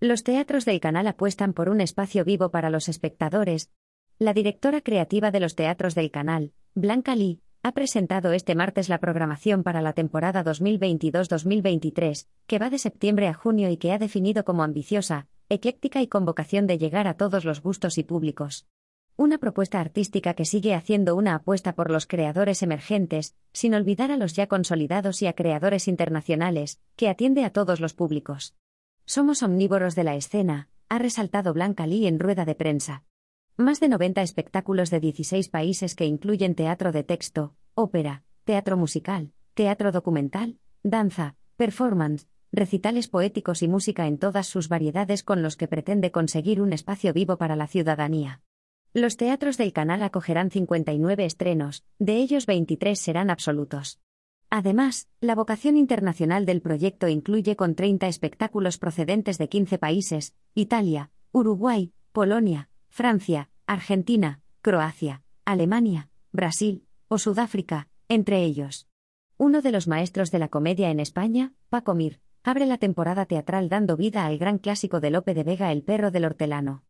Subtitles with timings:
[0.00, 3.72] Los teatros del canal apuestan por un espacio vivo para los espectadores.
[4.20, 9.00] La directora creativa de los teatros del canal, Blanca Lee, ha presentado este martes la
[9.00, 14.44] programación para la temporada 2022-2023, que va de septiembre a junio y que ha definido
[14.44, 18.68] como ambiciosa, ecléctica y con vocación de llegar a todos los gustos y públicos.
[19.16, 24.16] Una propuesta artística que sigue haciendo una apuesta por los creadores emergentes, sin olvidar a
[24.16, 28.54] los ya consolidados y a creadores internacionales, que atiende a todos los públicos.
[29.10, 33.04] Somos omnívoros de la escena, ha resaltado Blanca Lee en rueda de prensa.
[33.56, 39.32] Más de 90 espectáculos de 16 países que incluyen teatro de texto, ópera, teatro musical,
[39.54, 45.68] teatro documental, danza, performance, recitales poéticos y música en todas sus variedades con los que
[45.68, 48.42] pretende conseguir un espacio vivo para la ciudadanía.
[48.92, 54.00] Los teatros del canal acogerán 59 estrenos, de ellos 23 serán absolutos.
[54.50, 61.10] Además, la vocación internacional del proyecto incluye con 30 espectáculos procedentes de 15 países, Italia,
[61.32, 68.86] Uruguay, Polonia, Francia, Argentina, Croacia, Alemania, Brasil o Sudáfrica, entre ellos.
[69.36, 73.68] Uno de los maestros de la comedia en España, Paco Mir, abre la temporada teatral
[73.68, 76.84] dando vida al gran clásico de Lope de Vega El perro del hortelano.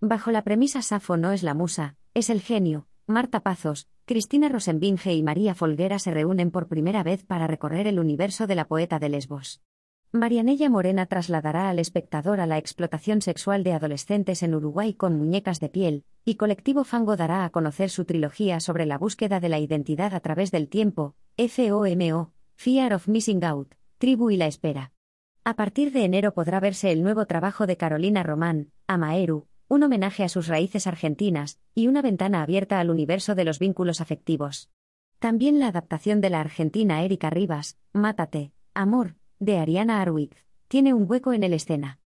[0.00, 5.14] Bajo la premisa Safo no es la musa, es el genio, Marta Pazos, Cristina Rosenbinge
[5.14, 8.98] y María Folguera se reúnen por primera vez para recorrer el universo de la poeta
[8.98, 9.62] de Lesbos.
[10.10, 15.60] Marianella Morena trasladará al espectador a la explotación sexual de adolescentes en Uruguay con muñecas
[15.60, 19.60] de piel, y Colectivo Fango dará a conocer su trilogía sobre la búsqueda de la
[19.60, 24.92] identidad a través del tiempo, FOMO, Fear of Missing Out, Tribu y la Espera.
[25.44, 30.22] A partir de enero podrá verse el nuevo trabajo de Carolina Román, Amaeru, un homenaje
[30.22, 34.68] a sus raíces argentinas, y una ventana abierta al universo de los vínculos afectivos.
[35.18, 40.36] También la adaptación de la argentina Erika Rivas, Mátate, Amor, de Ariana Arwig,
[40.68, 42.00] tiene un hueco en el escena.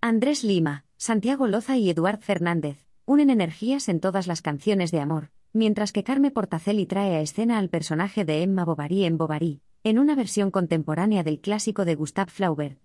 [0.00, 5.30] Andrés Lima, Santiago Loza y Eduard Fernández unen energías en todas las canciones de amor,
[5.52, 10.00] mientras que Carme Portacelli trae a escena al personaje de Emma Bovary en Bovary, en
[10.00, 12.84] una versión contemporánea del clásico de Gustave Flaubert.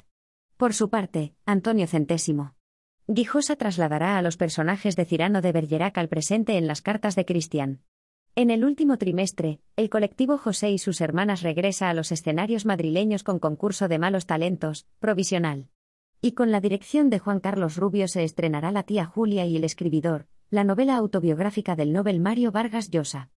[0.57, 2.53] Por su parte, Antonio Centésimo,
[3.09, 7.23] Guijosa trasladará a los personajes de Cirano de Bergerac al presente en las cartas de
[7.23, 7.79] Cristian.
[8.35, 13.23] En el último trimestre, el colectivo José y sus hermanas regresa a los escenarios madrileños
[13.23, 15.69] con concurso de malos talentos, provisional.
[16.21, 19.63] Y con la dirección de Juan Carlos Rubio se estrenará La tía Julia y el
[19.63, 23.31] escribidor, la novela autobiográfica del Nobel Mario Vargas Llosa.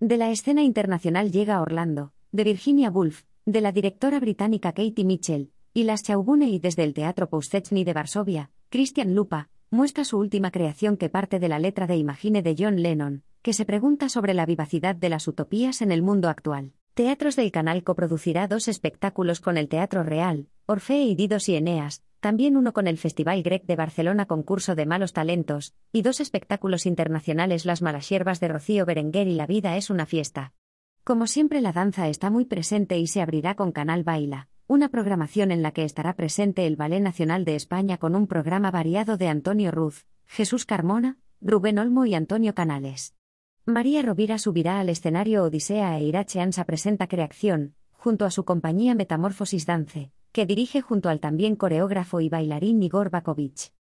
[0.00, 5.50] De la escena internacional llega Orlando, de Virginia Woolf, de la directora británica Katie Mitchell,
[5.72, 10.50] y las Chaubune y desde el Teatro Poustechny de Varsovia, Christian Lupa, muestra su última
[10.50, 14.34] creación que parte de la letra de Imagine de John Lennon, que se pregunta sobre
[14.34, 16.72] la vivacidad de las utopías en el mundo actual.
[16.94, 22.02] Teatros del Canal coproducirá dos espectáculos con el Teatro Real, Orfeo y Didos y Eneas,
[22.20, 26.86] también uno con el Festival Grec de Barcelona Concurso de Malos Talentos, y dos espectáculos
[26.86, 30.52] internacionales Las Malas Hierbas de Rocío Berenguer y La Vida es una fiesta.
[31.02, 35.50] Como siempre la danza está muy presente y se abrirá con Canal Baila, una programación
[35.50, 39.28] en la que estará presente el Ballet Nacional de España con un programa variado de
[39.28, 43.14] Antonio Ruz, Jesús Carmona, Rubén Olmo y Antonio Canales.
[43.66, 48.94] María Rovira subirá al escenario Odisea e Irache Ansa presenta Creación, junto a su compañía
[48.94, 53.72] Metamorfosis Dance, que dirige junto al también coreógrafo y bailarín Igor Bakovich.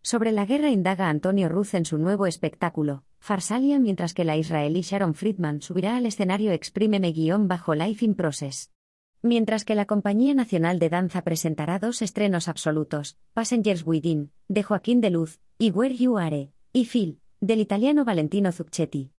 [0.00, 4.80] Sobre la guerra indaga Antonio Ruz en su nuevo espectáculo, Farsalia, mientras que la israelí
[4.80, 8.71] Sharon Friedman subirá al escenario Exprímeme guion bajo Life in Process.
[9.24, 15.00] Mientras que la Compañía Nacional de Danza presentará dos estrenos absolutos, Passengers Within, de Joaquín
[15.00, 19.12] de Luz, y Where You Are, y Phil, del italiano Valentino Zucchetti.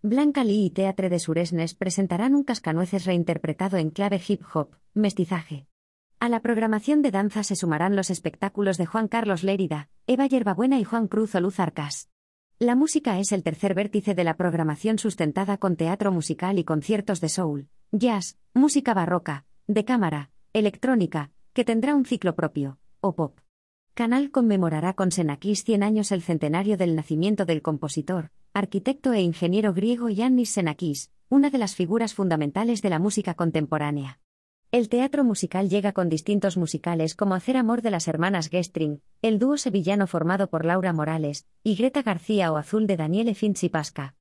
[0.00, 5.66] Blanca Lee y Teatre de Suresnes presentarán un cascanueces reinterpretado en clave hip hop, mestizaje.
[6.20, 10.78] A la programación de danza se sumarán los espectáculos de Juan Carlos Lérida, Eva Yerbabuena
[10.78, 12.08] y Juan Cruz Oluz Arcas.
[12.58, 17.20] La música es el tercer vértice de la programación sustentada con teatro musical y conciertos
[17.20, 23.38] de soul, jazz, música barroca, de cámara, electrónica, que tendrá un ciclo propio, o pop.
[23.94, 29.72] Canal conmemorará con Senakis 100 años el centenario del nacimiento del compositor, arquitecto e ingeniero
[29.72, 34.18] griego Yannis Senakis, una de las figuras fundamentales de la música contemporánea.
[34.72, 39.38] El teatro musical llega con distintos musicales como Hacer Amor de las hermanas Gestring, el
[39.38, 44.16] dúo sevillano formado por Laura Morales, y Greta García o Azul de Daniele Finzi Pasca.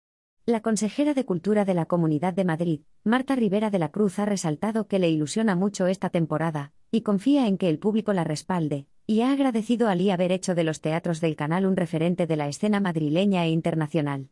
[0.49, 4.25] La consejera de Cultura de la Comunidad de Madrid, Marta Rivera de la Cruz, ha
[4.25, 8.87] resaltado que le ilusiona mucho esta temporada, y confía en que el público la respalde,
[9.05, 12.35] y ha agradecido a Lee haber hecho de los teatros del canal un referente de
[12.35, 14.31] la escena madrileña e internacional.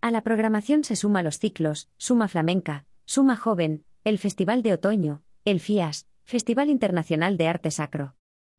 [0.00, 5.24] A la programación se suma los ciclos, Suma Flamenca, Suma Joven, el Festival de Otoño,
[5.44, 8.14] el FIAS, Festival Internacional de Arte Sacro.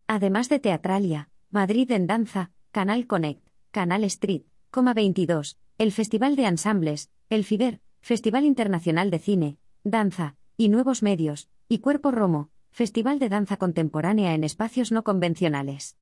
[0.07, 4.41] Además de Teatralia, Madrid en Danza, Canal Connect, Canal Street,
[4.73, 11.49] 22, el Festival de Ensambles, el FIBER, Festival Internacional de Cine, Danza, y Nuevos Medios,
[11.69, 15.95] y Cuerpo Romo, Festival de Danza Contemporánea en Espacios No Convencionales.